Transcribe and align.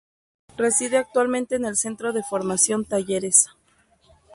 Reside 0.57 0.97
actualmente 0.97 1.57
en 1.57 1.65
el 1.65 1.77
Centro 1.77 2.11
de 2.11 2.23
Formación 2.23 2.85
Talleres. 2.85 3.49